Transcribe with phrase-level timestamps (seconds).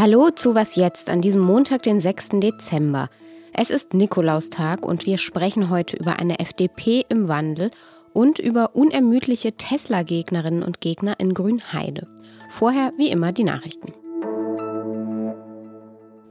[0.00, 2.40] Hallo zu Was jetzt an diesem Montag, den 6.
[2.40, 3.10] Dezember.
[3.52, 7.70] Es ist Nikolaustag und wir sprechen heute über eine FDP im Wandel
[8.14, 12.08] und über unermüdliche Tesla-Gegnerinnen und Gegner in Grünheide.
[12.48, 13.92] Vorher wie immer die Nachrichten.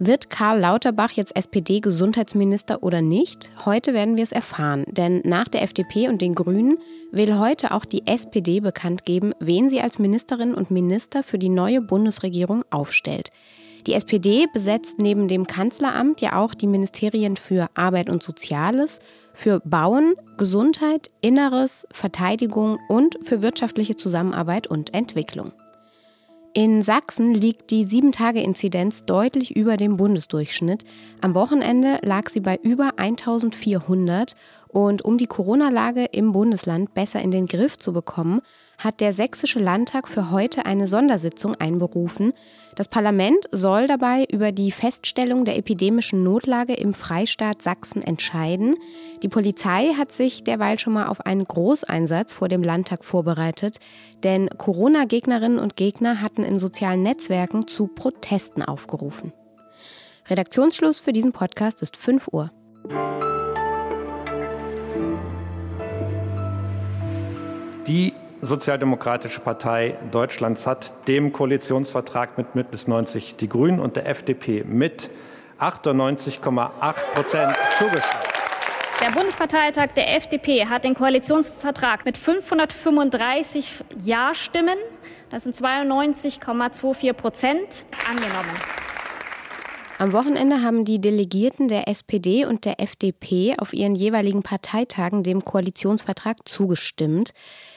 [0.01, 3.51] Wird Karl Lauterbach jetzt SPD-Gesundheitsminister oder nicht?
[3.65, 6.77] Heute werden wir es erfahren, denn nach der FDP und den Grünen
[7.11, 11.49] will heute auch die SPD bekannt geben, wen sie als Ministerin und Minister für die
[11.49, 13.31] neue Bundesregierung aufstellt.
[13.87, 19.01] Die SPD besetzt neben dem Kanzleramt ja auch die Ministerien für Arbeit und Soziales,
[19.33, 25.51] für Bauen, Gesundheit, Inneres, Verteidigung und für wirtschaftliche Zusammenarbeit und Entwicklung.
[26.61, 30.83] In Sachsen liegt die 7-Tage-Inzidenz deutlich über dem Bundesdurchschnitt.
[31.21, 34.35] Am Wochenende lag sie bei über 1400
[34.67, 38.41] und um die Corona-Lage im Bundesland besser in den Griff zu bekommen,
[38.79, 42.33] hat der Sächsische Landtag für heute eine Sondersitzung einberufen.
[42.75, 48.77] Das Parlament soll dabei über die Feststellung der epidemischen Notlage im Freistaat Sachsen entscheiden.
[49.21, 53.79] Die Polizei hat sich derweil schon mal auf einen Großeinsatz vor dem Landtag vorbereitet,
[54.23, 59.33] denn Corona-Gegnerinnen und Gegner hatten in sozialen Netzwerken zu Protesten aufgerufen.
[60.29, 62.51] Redaktionsschluss für diesen Podcast ist 5 Uhr.
[67.87, 74.63] Die Sozialdemokratische Partei Deutschlands hat dem Koalitionsvertrag mit Bündnis 90 Die Grünen und der FDP
[74.63, 75.09] mit
[75.59, 78.29] 98,8 Prozent zugestimmt.
[79.01, 84.77] Der Bundesparteitag der FDP hat den Koalitionsvertrag mit 535 Ja-Stimmen,
[85.29, 88.88] das sind 92,24 Prozent, angenommen.
[90.01, 95.43] Am Wochenende haben die Delegierten der SPD und der FDP auf ihren jeweiligen Parteitagen dem
[95.43, 97.31] Koalitionsvertrag zugestimmt.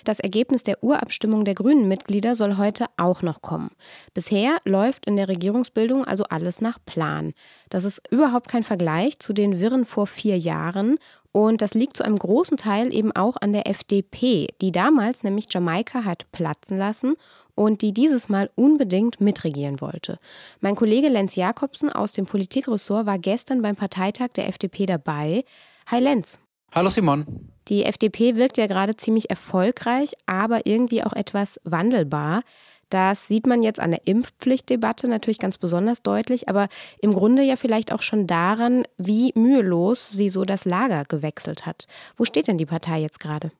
[0.05, 3.73] Das Ergebnis der Urabstimmung der grünen Mitglieder soll heute auch noch kommen.
[4.15, 7.33] Bisher läuft in der Regierungsbildung also alles nach Plan.
[7.71, 10.99] Das ist überhaupt kein Vergleich zu den Wirren vor vier Jahren
[11.33, 15.47] und das liegt zu einem großen Teil eben auch an der FDP, die damals nämlich
[15.51, 17.17] Jamaika hat platzen lassen
[17.55, 20.19] und die dieses Mal unbedingt mitregieren wollte.
[20.61, 25.45] Mein Kollege Lenz Jakobsen aus dem Politikressort war gestern beim Parteitag der FDP dabei.
[25.87, 26.41] Hi Lenz.
[26.73, 27.51] Hallo Simon.
[27.69, 32.43] Die FDP wirkt ja gerade ziemlich erfolgreich, aber irgendwie auch etwas wandelbar.
[32.93, 36.69] Das sieht man jetzt an der Impfpflichtdebatte natürlich ganz besonders deutlich, aber
[37.01, 41.87] im Grunde ja vielleicht auch schon daran, wie mühelos sie so das Lager gewechselt hat.
[42.17, 43.51] Wo steht denn die Partei jetzt gerade?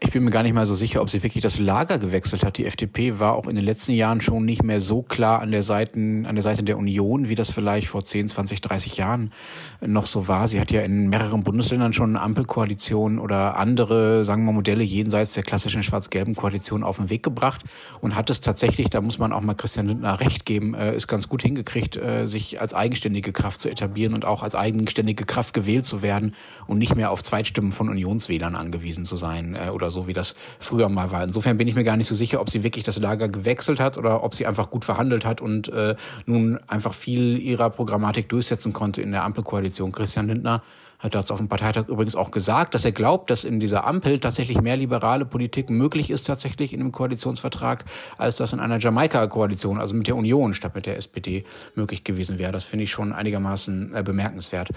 [0.00, 2.58] Ich bin mir gar nicht mal so sicher, ob sie wirklich das Lager gewechselt hat.
[2.58, 5.62] Die FDP war auch in den letzten Jahren schon nicht mehr so klar an der
[5.62, 9.32] Seite, an der Seite der Union, wie das vielleicht vor 10, 20, 30 Jahren
[9.80, 10.48] noch so war.
[10.48, 15.34] Sie hat ja in mehreren Bundesländern schon eine Ampelkoalition oder andere, sagen wir Modelle jenseits
[15.34, 17.62] der klassischen schwarz-gelben Koalition auf den Weg gebracht
[18.00, 21.06] und hat es tatsächlich, da muss man auch mal Christian Lindner recht geben, äh, ist
[21.08, 25.54] ganz gut hingekriegt, äh, sich als eigenständige Kraft zu etablieren und auch als eigenständige Kraft
[25.54, 26.34] gewählt zu werden
[26.66, 30.34] und nicht mehr auf Zweitstimmen von Unionswählern angewiesen zu sein äh, oder so wie das
[30.58, 31.22] früher mal war.
[31.22, 33.98] Insofern bin ich mir gar nicht so sicher, ob sie wirklich das Lager gewechselt hat
[33.98, 35.94] oder ob sie einfach gut verhandelt hat und äh,
[36.26, 39.92] nun einfach viel ihrer Programmatik durchsetzen konnte in der Ampelkoalition.
[39.92, 40.62] Christian Lindner
[40.98, 44.18] hat das auf dem Parteitag übrigens auch gesagt, dass er glaubt, dass in dieser Ampel
[44.18, 47.84] tatsächlich mehr liberale Politik möglich ist tatsächlich in einem Koalitionsvertrag,
[48.18, 51.44] als das in einer Jamaika-Koalition, also mit der Union statt mit der SPD
[51.74, 52.52] möglich gewesen wäre.
[52.52, 54.70] Das finde ich schon einigermaßen äh, bemerkenswert.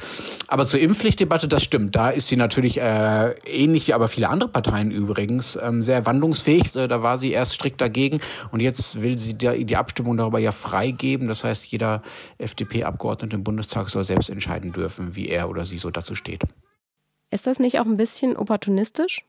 [0.47, 1.95] Aber zur Impfpflichtdebatte, das stimmt.
[1.95, 6.75] Da ist sie natürlich äh, ähnlich wie aber viele andere Parteien übrigens ähm, sehr wandlungsfähig.
[6.75, 8.19] Äh, da war sie erst strikt dagegen
[8.51, 11.27] und jetzt will sie die, Abstimmung darüber ja freigeben.
[11.27, 12.01] Das heißt, jeder
[12.37, 16.43] FDP-Abgeordnete im Bundestag soll selbst entscheiden dürfen, wie er oder sie so dazu steht.
[17.29, 19.25] Ist das nicht auch ein bisschen opportunistisch?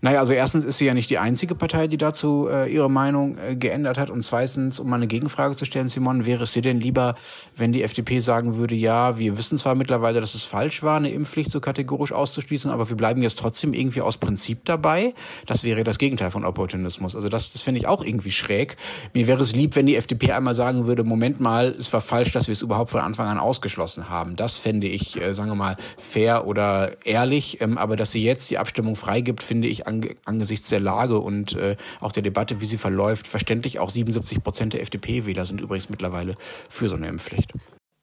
[0.00, 3.36] Naja, also erstens ist sie ja nicht die einzige Partei, die dazu äh, ihre Meinung
[3.38, 4.10] äh, geändert hat.
[4.10, 7.14] Und zweitens, um mal eine Gegenfrage zu stellen, Simon, wäre es dir denn lieber,
[7.56, 11.10] wenn die FDP sagen würde, ja, wir wissen zwar mittlerweile, dass es falsch war, eine
[11.10, 15.14] Impfpflicht so kategorisch auszuschließen, aber wir bleiben jetzt trotzdem irgendwie aus Prinzip dabei?
[15.46, 17.16] Das wäre das Gegenteil von Opportunismus.
[17.16, 18.76] Also das, das finde ich auch irgendwie schräg.
[19.12, 22.32] Mir wäre es lieb, wenn die FDP einmal sagen würde, Moment mal, es war falsch,
[22.32, 24.36] dass wir es überhaupt von Anfang an ausgeschlossen haben.
[24.36, 27.60] Das fände ich, äh, sagen wir mal, fair oder ehrlich.
[27.60, 31.18] Ähm, aber dass sie jetzt die Abstimmung freigibt, finde finde ich ange angesichts der Lage
[31.18, 33.78] und äh, auch der Debatte, wie sie verläuft, verständlich.
[33.78, 36.34] Auch 77 Prozent der FDP-Wähler sind übrigens mittlerweile
[36.68, 37.52] für so eine Impfpflicht.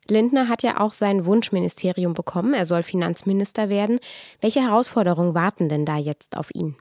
[0.08, 2.56] Lindner hat ja auch sein Wunschministerium bekommen.
[2.56, 4.00] Er soll Finanzminister werden.
[4.42, 6.76] Welche Herausforderungen warten denn da jetzt auf ihn?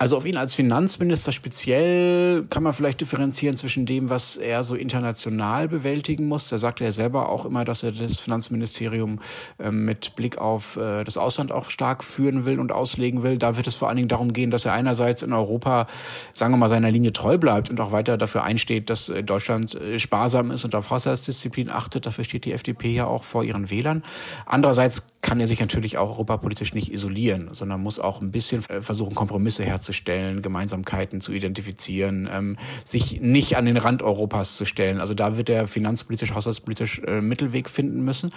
[0.00, 4.76] Also auf ihn als Finanzminister speziell kann man vielleicht differenzieren zwischen dem, was er so
[4.76, 6.48] international bewältigen muss.
[6.48, 9.18] Da sagte er selber auch immer, dass er das Finanzministerium
[9.58, 13.38] äh, mit Blick auf äh, das Ausland auch stark führen will und auslegen will.
[13.38, 15.88] Da wird es vor allen Dingen darum gehen, dass er einerseits in Europa,
[16.32, 19.74] sagen wir mal, seiner Linie treu bleibt und auch weiter dafür einsteht, dass äh, Deutschland
[19.74, 22.06] äh, sparsam ist und auf Haushaltsdisziplin achtet.
[22.06, 24.04] Dafür steht die FDP ja auch vor ihren Wählern.
[24.46, 29.16] Andererseits kann er sich natürlich auch europapolitisch nicht isolieren, sondern muss auch ein bisschen versuchen,
[29.16, 29.87] Kompromisse herzustellen,
[30.42, 35.00] Gemeinsamkeiten zu identifizieren, ähm, sich nicht an den Rand Europas zu stellen.
[35.00, 38.30] Also da wird er finanzpolitisch, haushaltspolitisch äh, Mittelweg finden müssen.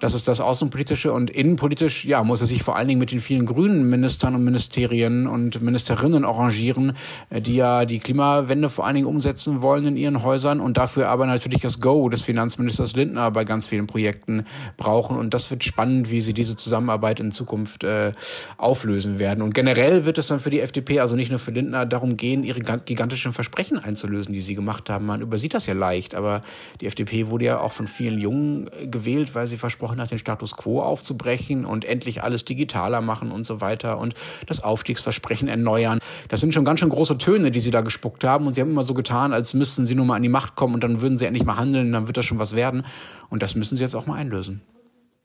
[0.00, 3.20] Das ist das Außenpolitische und innenpolitisch, ja, muss er sich vor allen Dingen mit den
[3.20, 6.96] vielen grünen Ministern und Ministerien und Ministerinnen arrangieren,
[7.30, 11.08] äh, die ja die Klimawende vor allen Dingen umsetzen wollen in ihren Häusern und dafür
[11.08, 14.44] aber natürlich das Go des Finanzministers Lindner bei ganz vielen Projekten
[14.76, 15.16] brauchen.
[15.16, 18.12] Und das wird spannend, wie sie diese Zusammenarbeit in Zukunft äh,
[18.56, 19.42] auflösen werden.
[19.42, 22.44] Und generell wird es dann für die FDP, also nicht nur für Lindner, darum gehen,
[22.44, 25.06] ihre gigantischen Versprechen einzulösen, die sie gemacht haben.
[25.06, 26.42] Man übersieht das ja leicht, aber
[26.80, 30.18] die FDP wurde ja auch von vielen Jungen äh, gewählt, weil sie versprochen hat, den
[30.18, 34.14] Status quo aufzubrechen und endlich alles digitaler machen und so weiter und
[34.46, 35.98] das Aufstiegsversprechen erneuern.
[36.28, 38.70] Das sind schon ganz schön große Töne, die sie da gespuckt haben und sie haben
[38.70, 41.18] immer so getan, als müssten sie nur mal an die Macht kommen und dann würden
[41.18, 42.84] sie endlich mal handeln, dann wird das schon was werden.
[43.28, 44.62] Und das müssen sie jetzt auch mal einlösen.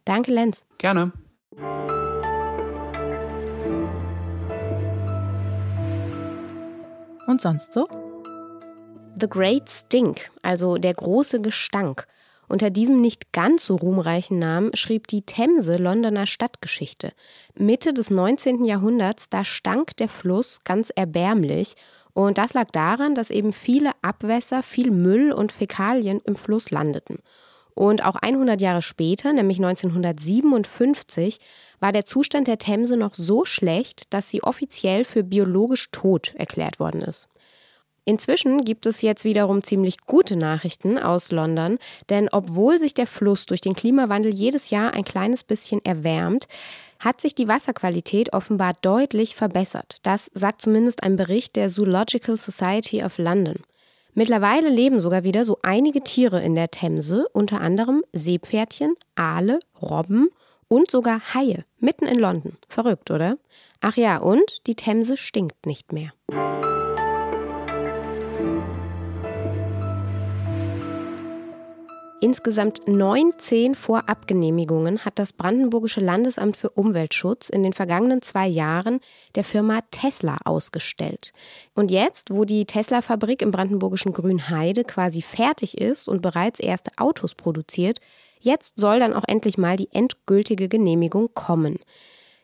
[0.06, 0.66] Danke, Lenz.
[0.78, 1.12] Gerne.
[7.32, 7.88] Und sonst so?
[9.18, 12.06] The Great Stink, also der große Gestank.
[12.50, 17.14] Unter diesem nicht ganz so ruhmreichen Namen schrieb die Themse Londoner Stadtgeschichte.
[17.56, 18.66] Mitte des 19.
[18.66, 21.76] Jahrhunderts, da stank der Fluss ganz erbärmlich.
[22.12, 27.20] Und das lag daran, dass eben viele Abwässer, viel Müll und Fäkalien im Fluss landeten.
[27.74, 31.40] Und auch 100 Jahre später, nämlich 1957,
[31.80, 36.80] war der Zustand der Themse noch so schlecht, dass sie offiziell für biologisch tot erklärt
[36.80, 37.28] worden ist.
[38.04, 41.78] Inzwischen gibt es jetzt wiederum ziemlich gute Nachrichten aus London,
[42.10, 46.48] denn obwohl sich der Fluss durch den Klimawandel jedes Jahr ein kleines bisschen erwärmt,
[47.00, 49.98] hat sich die Wasserqualität offenbar deutlich verbessert.
[50.04, 53.58] Das sagt zumindest ein Bericht der Zoological Society of London.
[54.14, 60.30] Mittlerweile leben sogar wieder so einige Tiere in der Themse, unter anderem Seepferdchen, Aale, Robben
[60.68, 62.58] und sogar Haie, mitten in London.
[62.68, 63.38] Verrückt, oder?
[63.80, 66.12] Ach ja, und die Themse stinkt nicht mehr.
[72.24, 79.00] Insgesamt 19 Vorabgenehmigungen hat das Brandenburgische Landesamt für Umweltschutz in den vergangenen zwei Jahren
[79.34, 81.34] der Firma Tesla ausgestellt.
[81.74, 87.34] Und jetzt, wo die Tesla-Fabrik im brandenburgischen Grünheide quasi fertig ist und bereits erste Autos
[87.34, 87.98] produziert,
[88.40, 91.80] jetzt soll dann auch endlich mal die endgültige Genehmigung kommen.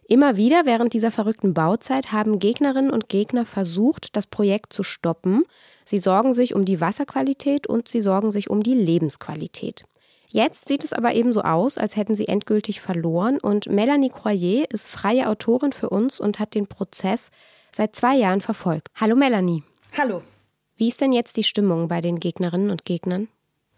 [0.10, 5.44] Immer wieder während dieser verrückten Bauzeit haben Gegnerinnen und Gegner versucht, das Projekt zu stoppen.
[5.86, 9.84] Sie sorgen sich um die Wasserqualität und sie sorgen sich um die Lebensqualität.
[10.30, 14.66] Jetzt sieht es aber eben so aus, als hätten sie endgültig verloren und Melanie Croyer
[14.72, 17.30] ist freie Autorin für uns und hat den Prozess
[17.76, 18.88] seit zwei Jahren verfolgt.
[18.96, 19.64] Hallo Melanie.
[19.98, 20.22] Hallo.
[20.78, 23.28] Wie ist denn jetzt die Stimmung bei den Gegnerinnen und Gegnern?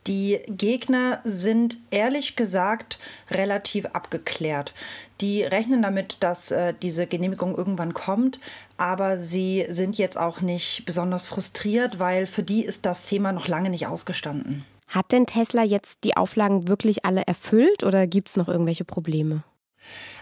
[0.10, 2.98] Die Gegner sind ehrlich gesagt
[3.30, 4.74] relativ abgeklärt.
[5.22, 8.40] Die rechnen damit, dass äh, diese Genehmigung irgendwann kommt,
[8.78, 13.48] aber sie sind jetzt auch nicht besonders frustriert, weil für die ist das Thema noch
[13.48, 14.66] lange nicht ausgestanden.
[14.88, 19.44] Hat denn Tesla jetzt die Auflagen wirklich alle erfüllt oder gibt es noch irgendwelche Probleme?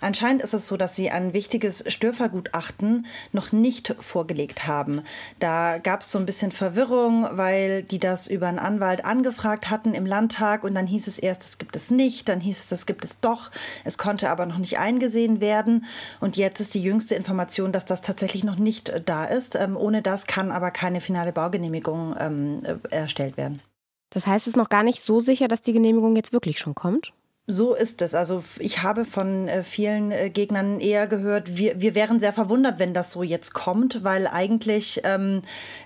[0.01, 5.01] Anscheinend ist es so, dass sie ein wichtiges Störvergutachten noch nicht vorgelegt haben.
[5.39, 9.93] Da gab es so ein bisschen Verwirrung, weil die das über einen Anwalt angefragt hatten
[9.93, 12.85] im Landtag und dann hieß es erst, das gibt es nicht, dann hieß es, das
[12.85, 13.51] gibt es doch.
[13.83, 15.85] Es konnte aber noch nicht eingesehen werden
[16.19, 19.55] und jetzt ist die jüngste Information, dass das tatsächlich noch nicht äh, da ist.
[19.55, 23.61] Ähm, ohne das kann aber keine finale Baugenehmigung ähm, äh, erstellt werden.
[24.09, 26.75] Das heißt, es ist noch gar nicht so sicher, dass die Genehmigung jetzt wirklich schon
[26.75, 27.13] kommt?
[27.49, 28.13] So ist es.
[28.13, 32.77] Also ich habe von äh, vielen äh, Gegnern eher gehört, wir, wir wären sehr verwundert,
[32.77, 35.43] wenn das so jetzt kommt, weil eigentlich ähm,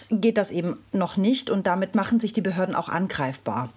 [0.10, 3.70] geht das eben noch nicht und damit machen sich die Behörden auch angreifbar.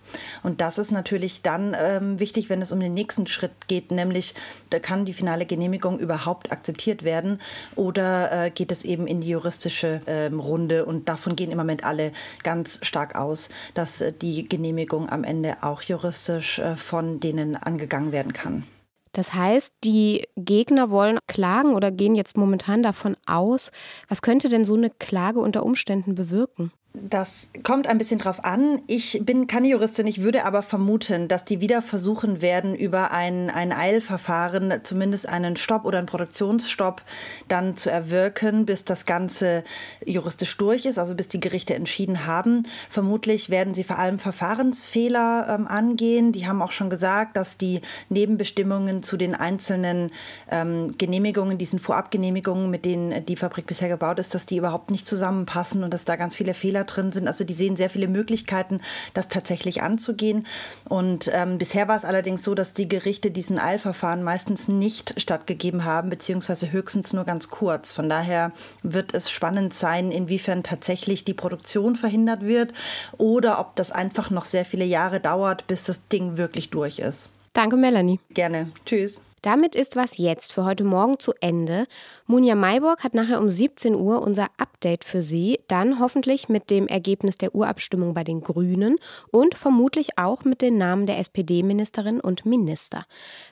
[0.42, 4.34] Und das ist natürlich dann ähm, wichtig, wenn es um den nächsten Schritt geht, nämlich
[4.70, 7.38] da kann die finale Genehmigung überhaupt akzeptiert werden
[7.76, 11.84] oder äh, geht es eben in die juristische ähm, Runde und davon gehen im Moment
[11.84, 12.12] alle
[12.42, 17.73] ganz stark aus, dass äh, die Genehmigung am Ende auch juristisch äh, von denen an
[17.74, 18.64] angegangen werden kann.
[19.12, 23.70] Das heißt, die Gegner wollen klagen oder gehen jetzt momentan davon aus.
[24.08, 26.72] Was könnte denn so eine Klage unter Umständen bewirken?
[26.96, 28.80] Das kommt ein bisschen drauf an.
[28.86, 33.50] Ich bin keine Juristin, ich würde aber vermuten, dass die wieder versuchen werden, über ein,
[33.50, 37.02] ein Eilverfahren zumindest einen Stopp oder einen Produktionsstopp
[37.48, 39.64] dann zu erwirken, bis das Ganze
[40.06, 42.62] juristisch durch ist, also bis die Gerichte entschieden haben.
[42.88, 46.30] Vermutlich werden sie vor allem Verfahrensfehler ähm, angehen.
[46.30, 50.12] Die haben auch schon gesagt, dass die Nebenbestimmungen zu den einzelnen
[50.48, 55.08] ähm, Genehmigungen, diesen Vorabgenehmigungen, mit denen die Fabrik bisher gebaut ist, dass die überhaupt nicht
[55.08, 57.28] zusammenpassen und dass da ganz viele Fehler drin sind.
[57.28, 58.80] Also die sehen sehr viele Möglichkeiten,
[59.12, 60.46] das tatsächlich anzugehen.
[60.88, 65.84] Und ähm, bisher war es allerdings so, dass die Gerichte diesen Eilverfahren meistens nicht stattgegeben
[65.84, 67.92] haben, beziehungsweise höchstens nur ganz kurz.
[67.92, 72.72] Von daher wird es spannend sein, inwiefern tatsächlich die Produktion verhindert wird
[73.18, 77.30] oder ob das einfach noch sehr viele Jahre dauert, bis das Ding wirklich durch ist.
[77.52, 78.18] Danke, Melanie.
[78.30, 78.72] Gerne.
[78.84, 79.20] Tschüss.
[79.44, 81.86] Damit ist was jetzt für heute Morgen zu Ende.
[82.26, 86.88] Munja Mayborg hat nachher um 17 Uhr unser Update für Sie, dann hoffentlich mit dem
[86.88, 88.96] Ergebnis der Urabstimmung bei den Grünen
[89.30, 93.04] und vermutlich auch mit den Namen der SPD-Ministerin und Minister.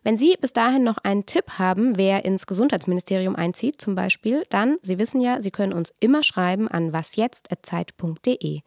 [0.02, 4.78] Wenn Sie bis dahin noch einen Tipp haben, wer ins Gesundheitsministerium einzieht zum Beispiel, dann,
[4.80, 8.60] Sie wissen ja, Sie können uns immer schreiben an wasjetzt.zeit.de.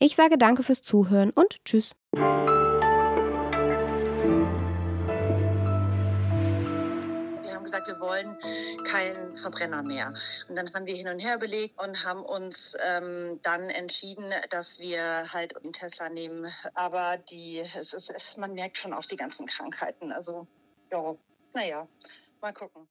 [0.00, 1.94] Ich sage danke fürs Zuhören und Tschüss.
[7.64, 8.36] Haben gesagt, wir wollen
[8.84, 10.12] keinen Verbrenner mehr.
[10.48, 14.78] Und dann haben wir hin und her überlegt und haben uns ähm, dann entschieden, dass
[14.78, 15.00] wir
[15.32, 16.46] halt den Tesla nehmen.
[16.74, 20.12] Aber die, es ist, es, man merkt schon auch die ganzen Krankheiten.
[20.12, 20.46] Also,
[20.90, 21.14] ja,
[21.54, 21.88] naja,
[22.40, 22.86] mal gucken.